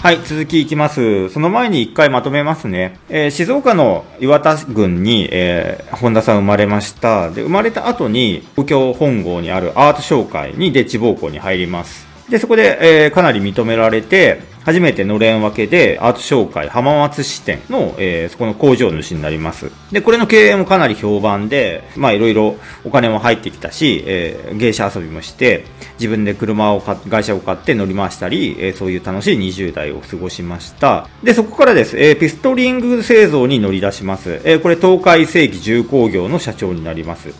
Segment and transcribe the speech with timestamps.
[0.00, 1.28] はい、続きいきます。
[1.30, 3.00] その前に一回まとめますね。
[3.08, 7.30] えー静岡の岩田郡に、えー本田さん生まれました。
[7.30, 12.06] で、生まれた後に、東京本郷にあるアート商会にで地方校に入ります。
[12.30, 19.70] で、そこで、えーかなり認められて、初めてのれん分けでアート商会浜松支店の、えーそこの工場主になります。
[19.90, 25.64] で、これの経営もかなり評判で、まあいろいろお金も入ってきたし、えー芸者遊びもして、
[25.98, 31.08] 自分で車を買っ会社を買って乗り回したり、えーそういう楽しい20代を過ごしました。
[31.22, 34.42] で、そこからです、えーピストリング製造に乗り出します。
[34.44, 37.32] えーこれ東海世紀重工業の社長になります。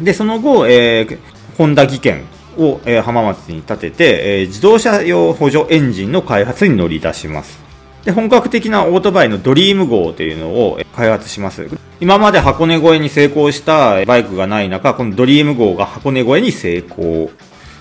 [0.00, 1.18] で、その後、えー、
[1.58, 2.24] ホンダ技研
[2.58, 7.60] を、えー浜松に建てて、えー自動車用補助エンジンの開発に乗り出します。
[8.04, 11.68] で、本格的なオートバイのドリーム号というのを開発します。
[12.00, 17.30] 今まで箱根越えに成功したバイクがない中、このドリーム号が箱根越えに成功。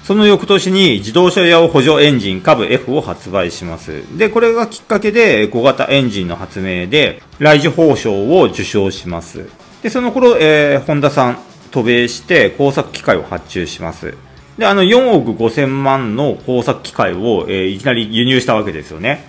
[0.03, 4.03] その翌年に自動車用補助エンジン株 F を発売します。
[4.17, 9.47] で、これがきっかけで小型エンジンの発明で、ライジ報賞を受賞します。
[9.81, 11.39] で、その頃、えー、ホンダさん
[11.71, 14.13] 渡米して工作機械を発注します。
[14.57, 19.23] で、あの4億5千万の工作機械を、えーいきなり輸入したわけですよね。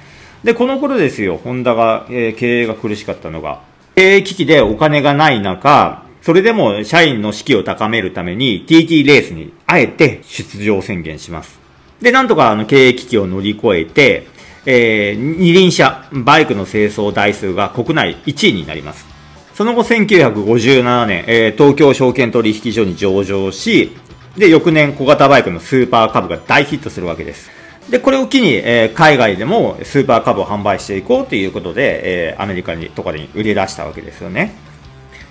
[0.45, 3.61] で、この頃ですよ、ホンダが、えー経営が苦しかったのが。
[3.95, 11.59] 経営危機でお金がない中、それでも社員の士気を高めるために TT レースにあえて出場宣言します。
[12.01, 14.27] で、なんとかあの経営危機を乗り越えて、
[14.67, 19.07] えー二輪車、バイクの清掃台数が国内1位になります。
[19.55, 23.93] その後1957年、えー東京証券取引所に上場し、
[24.37, 27.51] で、翌年小型バイクのスーパーカブが大ヒットするわけです。
[27.91, 34.55] で、これを機に、えー海外でもスーパーカブを販売していこうということで、えーアメリカにとかに売り出したわけですよね。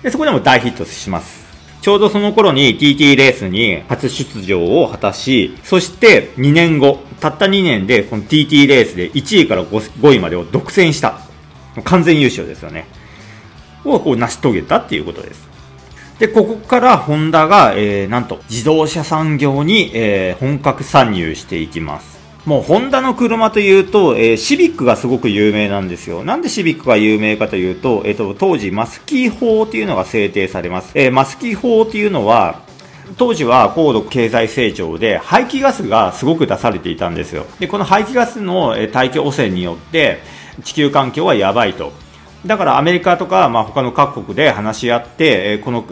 [0.02, 1.42] で、そこでも大ヒットします。
[1.80, 11.18] ちょうどその頃に TT レースに初出場を果たし、そして2年後、たった2年でこの TT レースで1位から 5, 5位までを独占した。
[11.82, 12.86] 完全優勝ですよね。
[13.84, 15.51] をこう成し遂げたっていうことです。
[16.22, 22.20] で、ここからホンダが、えー、なんと自動車産業に、えー本格参入していきます。
[22.46, 26.22] もうホンダの車というと、えーシビックがすごく有名なんですよ。
[26.22, 30.92] なんでシビックが有名かというと、えっ、と、当時マスキー法というのが制定されます。
[30.94, 32.60] えーマスキー法というのは、
[33.18, 37.46] 当時は高度経済成長で排気ガスがすごく出されていたんですよ。
[37.58, 40.20] で、この排気ガスの大気汚染によって
[40.62, 41.92] 地球環境はやばいと。
[42.46, 45.84] だからアメリカとか、まあ、他の各国で話し合って、えこの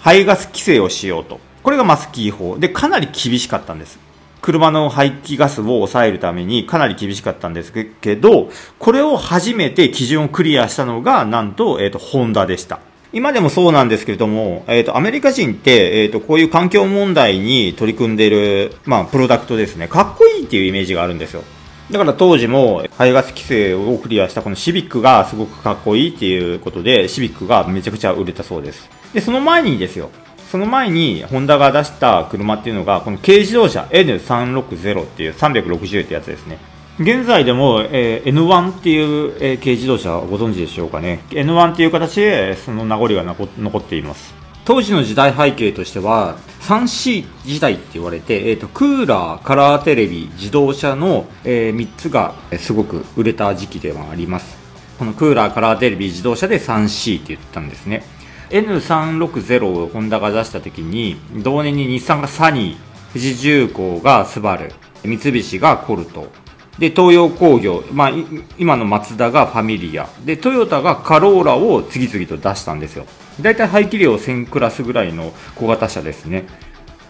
[0.00, 1.40] 排ガス規制をしようと。
[1.62, 2.58] これがマスキー法。
[2.58, 3.98] で、かなり厳しかったんです。
[4.42, 12.80] 車の排気ガスを抑えるためにかなり厳しかったんですけど、これを初めて基準をクリアしたのが、なんと、えっ、と、ホンダでした。
[13.14, 19.88] 今でもそうなんですけれども、えっ、と、アメリカ人って、えっ、と、こういう環境問題に取り組んでいる、まあ、プロダクトですね。
[19.88, 21.42] かっこいいっていうイメージがあるんですよ。
[21.90, 28.88] だから当時も排ガス規制をクリアしたこのシビックがすごくかっこいいっていうことで、シビックがめちゃくちゃ売れたそうです。
[29.12, 30.10] で、その前にですよ。
[30.50, 36.58] その前に、ホンダが出した車っていうのが、この軽自動車 N360 っていう360ってやつですね。
[37.00, 41.20] 現在でも、えー N1 っていう、えー軽自動車ご存知でしょうかね。
[41.30, 44.43] N1 っていう形でその名残が残残っています。
[44.64, 54.56] 当時の時代背景としては 3C 時代って言われて、えー、とクーラー、カラーテレビ、自動車の、え3つがすごく売れた時期ではあります。
[54.98, 58.02] このクーラー、カラーテレビ、自動車で 3C って言ったんですね。
[58.48, 64.72] N360 をホンダが出した時に、同年に日産がサニー、富士重工がスバル、
[65.04, 66.32] 三菱がコルト、
[66.78, 68.12] で、東洋工業、まあ、
[68.58, 73.06] 今のマツダがファミリア、で、トヨタがカローラを次々と出したんですよ。
[73.40, 76.44] だいたい排気量1000クラスぐらいの小型車ですね。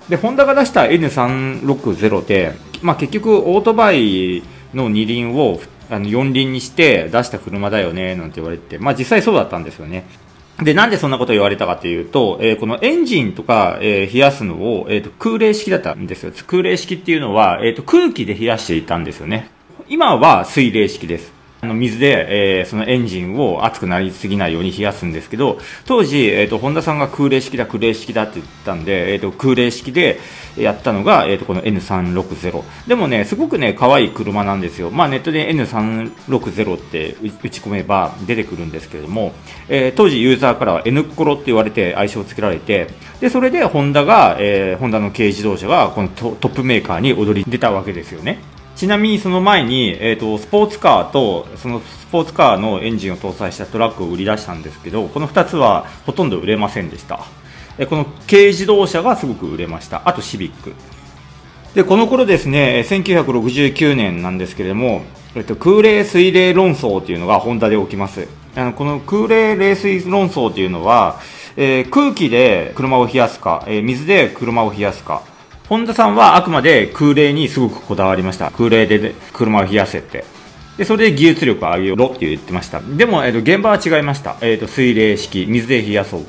[0.09, 4.43] で、ホンダが出した N360 って、まあ、結局オートバイ
[4.75, 5.61] の二輪を
[5.91, 10.05] あの四輪にして出した車だよね、なんて言われて、まあ、実際そうだったんですよね。
[10.62, 16.33] で、なんでそんなこと言われたかというと、えーこのエンジンとか、えー冷やすのを、えーと空冷式だったんですよ。
[16.47, 19.50] 空冷式っていうのは、えーと空気で冷やしていたんですよね。
[19.89, 21.35] 今は水冷式です。
[21.61, 30.19] あの水で、えーそのエンジンを熱くなりすぎないように冷やすんですけど、当時、えっ、と、ホンダさんが空冷式だ、空冷式だって言ったんで、えっ、と、空冷式で
[30.57, 32.63] やったのが、えっ、と、この N360。
[32.87, 34.91] でもね、すごくね、可愛い車なんですよ。
[34.91, 39.33] まあ、ネットで N360 って打ち込めば出てくるんですけれども、
[39.69, 42.89] えー当時ユーザーからは N コロって言われて愛称をつけられて、
[43.21, 48.54] で、それでホンダが、えーホンダの軽自動車がこのトトップメーカーに踊り出たわけですよね。
[48.76, 57.25] ちなみにその前に、えー、とスポーツカーとそのスポーツカーのエンジンを搭載したトラックを売り出したんですけどこの2つはほとんど売れませんでした
[57.79, 60.73] えこの軽自動車がすごく売れましたあとシビック
[61.75, 65.03] でこの頃ですね1969年なんですけれども
[65.37, 68.29] えっと、空冷水冷論争っていうのがホンダで起きます。
[68.55, 71.21] あのこの空冷冷水論争っていうのは、
[71.56, 75.23] えー、空気で車を冷やすか、えー、水で車を冷やすか。
[75.69, 78.50] ホンダさんはあくまで空冷にすごくこだわりました。
[78.50, 80.25] 空冷で車を冷やせって。
[80.76, 82.81] で、それで技術力を上げろって言ってました。
[82.81, 84.37] でも、えっ、と、現場は違いました。
[84.43, 86.25] えっ、と、水冷式、水で冷やそう。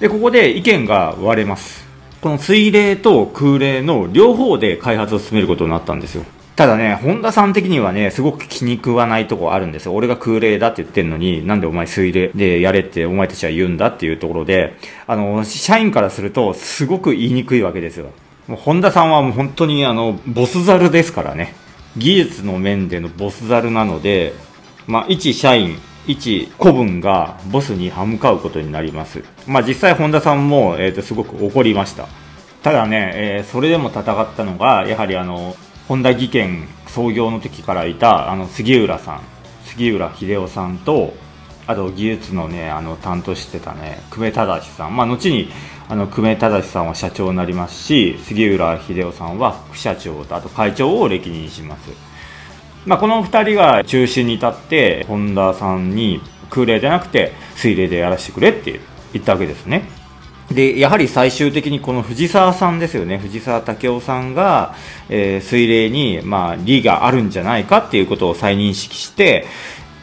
[0.00, 1.84] で、ここで意見が割れます。
[2.22, 6.24] この水冷と空冷の両方で開発を進めることになったんですよ。
[6.56, 9.94] ただね、ホンダさん的にはね、すごく気に食わないとこあるんですよ。
[9.94, 14.76] 俺が空冷だって言ってんのに、なんでお前水冷でやれってお前たちは言うんだっていうところで、
[15.06, 18.12] あの、社員からするとすごく言いにくいわけですよ。
[18.48, 21.54] もうホンダさんはもう本当にあの、ボスザルですからね。
[21.96, 24.34] 技術の面でのボスザルなので、
[24.86, 29.22] まあ、一社員、一古文がボスに歯向かうことになります。
[29.46, 32.08] まあ、実際本田さんも、え、ー、と、すごく怒りました。
[32.62, 35.54] ただね、えー、それでも戦ったのが、やはりあの、
[35.86, 39.20] 本田技研創業の時からいた、あの、杉浦さん、
[39.64, 41.14] 杉浦秀夫さんと、
[41.66, 44.96] あと技術のね、あの、担当してたね、久米忠さん。
[44.96, 45.50] まあ、後に、
[45.92, 51.90] あの、久米忠さんは社長になりますし、杉浦秀夫さんは副社長と、あと会長を歴任します。
[52.86, 58.80] まあ、この2人が中心に立って、本田さんに空冷じゃなくて水冷でやらせてくれって
[59.12, 59.82] 言ったわけですね。
[60.50, 63.18] で、やはり最終的にこの藤沢さんですよね。
[63.18, 64.74] 藤沢武雄さんが、
[65.10, 69.44] えー、水冷に、まあ、利があるんじゃないかっていうことを再認識して、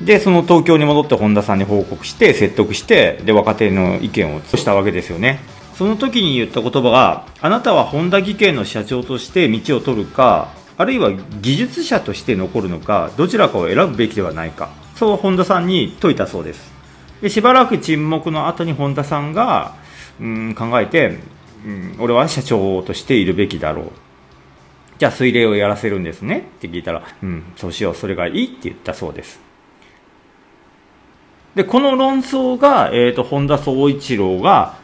[0.02, 5.58] で、その東京に戻って本田さんに報告して、説得して、で、若手の意見をしたわけですよね。
[5.80, 14.72] その時に言った言葉が、あなたは本田技研の社長として道を取るか、あるいは技術者として残るのか、どちらかを選ぶべきではないか。
[14.96, 16.70] そう本田さんに説いたそうです。
[17.22, 19.76] でしばらく沈黙の後に本田さんが、
[20.20, 21.20] うん、考えて、
[21.66, 23.92] うん、俺は社長としているべきだろう。
[24.98, 29.40] じゃあ水冷をやらせるんですねって聞いたら、うん、そうしよう、それがいいって言ったそうです。
[31.56, 34.78] で、この論争が、えっ、ー、と、本田宗一郎が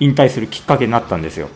[0.00, 1.48] 引退するきっかけになったんですよ。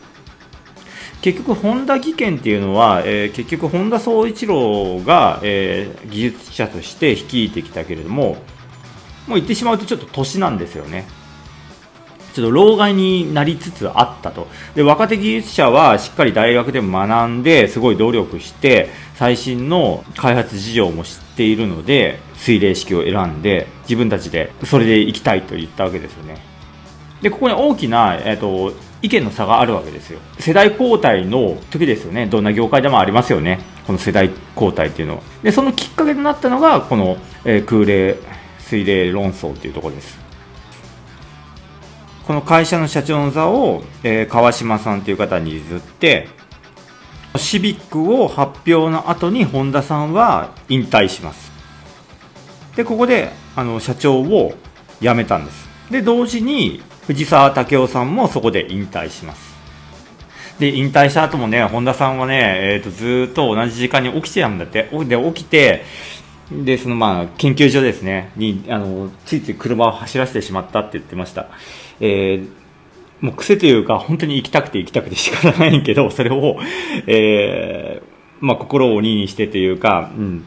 [1.23, 8.37] 結局、本田技研っていうのは、えー、結局、本田宗一郎が、えー、技術者として率いてきたけれども、
[9.29, 11.07] もう言ってしまうとちょっと年なんですよね。
[12.35, 14.49] ちょっと老害になりつつあったと。
[14.75, 26.52] で、若手技術者はしっかり大学でも学んで、すごい努力して、最新の開発事情も知っているので、水冷式を選んで、自分たちでそれで行きたいと言ったわけですよね。
[27.23, 30.19] で、ここに大きな、えっ、ー、と、意見の差があるわけですよ。
[30.39, 32.27] 世代交代の時ですよね。
[32.27, 33.61] どんな業界でもありますよね。
[33.87, 35.23] この世代交代っていうのは。
[35.43, 38.17] で、そのきっかけとなったのが、この、えー、空冷、
[38.59, 40.19] 水冷論争っていうところです。
[42.27, 46.29] この会社の社長の座を、えー、川島さんという方に譲って、
[47.37, 51.51] シビックを発表の後に本田さんは引退します。
[52.77, 54.55] で、ここで、あの、社長を
[55.01, 55.69] 辞めたんです。
[55.91, 59.53] で、同時に、藤沢武雄さんもそこで引退します。
[60.59, 64.89] で、引退した後もね、本田さんはね、えっ、ー、と、ずっと同じ時間に起きてたんだって。
[65.07, 65.85] で、起きて、
[66.53, 71.49] で、そのまあ、研究所ですね、に、あの、ついつい車を走らせてしまったって言ってました。
[72.01, 72.49] えー、
[73.21, 76.59] もう癖というか、本当に行きたくて行きたくて仕方ないけど、それを、
[77.07, 80.45] えー、まあ、心を鬼にしてというか、うん。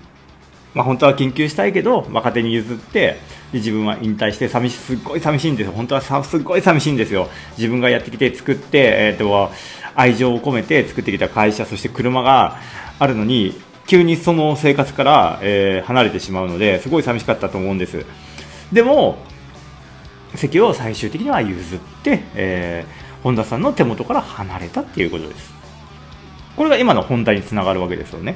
[0.76, 3.18] まあ、本当は研究したいけど、若手に譲って、
[3.52, 5.74] で自分は引退して寂し、すっごい寂しいんですよ。
[5.74, 7.30] 本当はさすっごい寂しいんですよ。
[7.58, 9.52] 自分がやってきて作って、えっ、ー、と、
[9.96, 12.60] 愛情を込めて作ってきた会社、そして車が
[13.00, 13.54] あるのに、
[13.88, 18.06] 急にその生活から、えー、離れてしまうので、すごい寂しかったと思うんです。
[18.74, 19.20] でも、
[20.34, 25.54] 席を最終的には譲って、えー、本田さんの手元から離れたっていうことです。
[26.58, 28.36] これが今の本題につながるわけですよね。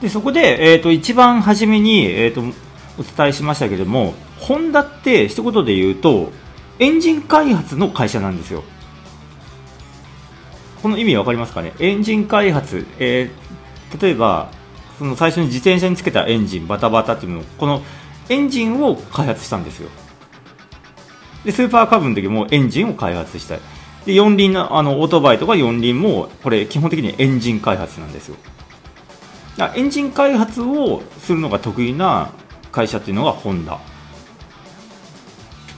[0.00, 2.40] で、そこで、え、ー、と、一番初めに、え、ー、と、
[2.98, 6.32] お伝えしましたけれども、ホンダって一言で言うと、
[6.78, 8.62] エンジン開発の会社なんですよ。
[10.82, 11.72] この意味わかりますかね？
[11.80, 14.50] エンジン開発、えー、例えば、
[14.98, 17.82] その最初に自転車につけたエンジン、バタバタっていうの、この
[18.28, 19.88] エンジンを開発したんですよ。
[21.44, 23.60] で、スーパーカブの時もエンジンを開発したい。
[24.06, 28.36] で、四輪の、あの、オートバイとか四輪も、これ、基本的にエンジン開発なんですよ。
[29.58, 32.30] だエンジン開発をするのが得意な
[32.72, 33.80] 会社っていうのがホンダ。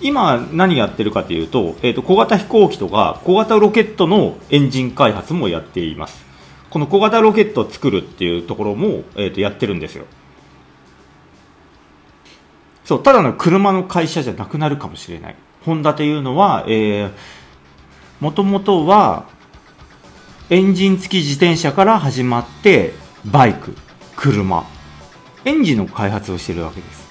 [0.02, 6.24] 今何やってるかというと、えっ、ー、と、小型飛行機とか小型ロケットのエンジン開発もやっています。
[6.70, 10.04] この小型ロケットを作るっていうところも、えっ、ー、と、やってるんですよ。
[12.84, 15.36] そう、ただの車の会社じゃなくなるかもしれない。
[15.64, 17.10] ホンダというのは、えー、
[18.20, 19.26] もともとは、
[20.48, 22.94] エンジン付き自転車から始まって、
[23.26, 23.76] バイク、
[24.16, 24.64] 車、
[25.44, 27.10] エンジンの開発をしているわけです。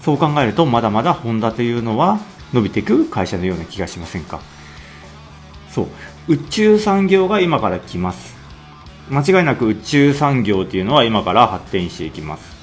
[0.00, 2.18] そう考えるとまだまだホンダというのは
[2.52, 4.40] 伸びていく会社のような気がしませんか？
[5.70, 5.86] そう。
[6.28, 8.34] 宇宙産業が今から来ます。
[9.10, 12.54] 間違いなく宇宙産業っていうのは今から発展していきます。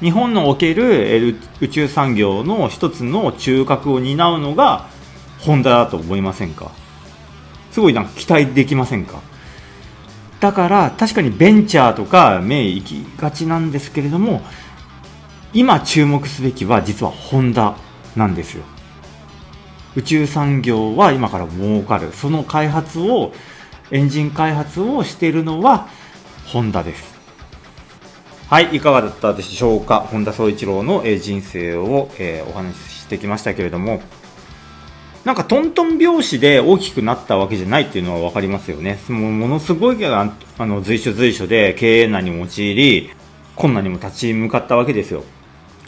[0.00, 4.88] 日本のおける宇宙産業の一つの中核を担うのが
[5.40, 6.72] ホンダだと思いませんか？
[7.74, 9.20] すごいなんか期待できませんか？
[10.38, 14.42] だから確かにベンチャーとか目行きがちなんですけれども
[15.52, 17.76] 今注目すべきは実はホンダ
[18.14, 18.62] なんですよ。
[19.96, 22.12] 宇宙産業は今から儲かる。
[22.12, 23.32] その開発を
[23.90, 25.88] エンジン開発をしているのは
[26.46, 27.12] ホンダです。
[28.48, 29.98] はいいかがだったでしょうか？
[29.98, 32.08] 本田宗一郎の人生を、
[32.48, 34.00] お話ししてきましたけれども。
[35.24, 38.98] なんかトントン拍子で大きくなったわけじゃないっていうのは分かりますよね。
[39.08, 43.10] もものすごいけどあの随所随所で経営難に陥り、
[43.56, 45.24] 困難にも立ち向かったわけですよ。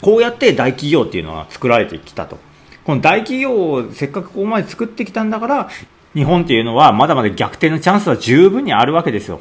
[0.01, 2.39] こうやって大企業っていうのは作られてきたと。
[2.83, 5.69] この大企業をせっかくここまで作ってきたんだから、
[6.15, 9.39] 日本っていうのはまだまだ逆転のチャンスは十分にあるわけですよ。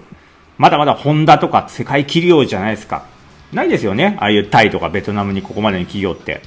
[0.58, 3.06] まだまだホンダとか世界企業じゃないですか。
[3.52, 4.16] ないですよね。
[4.20, 6.42] ああいうタイとかベトナムにここまでの企業って。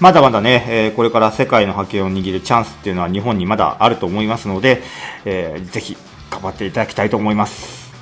[0.00, 4.82] まだまだね、えー、これから世界の覇権を握るチャンスっていうのは日本にまだあると思いますので、
[5.24, 5.96] えー、ぜひ
[6.30, 7.92] 頑張っていただきたいと思います。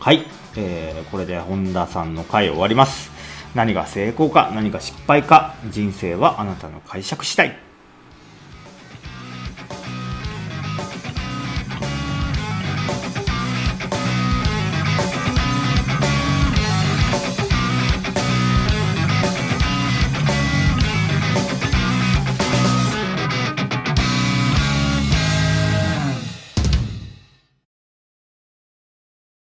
[0.00, 0.26] はい、
[0.56, 3.12] えー、これで本田さんの回終わります。
[3.54, 7.56] 何が成功か、何が失敗か、人生はあなたの解釈次第。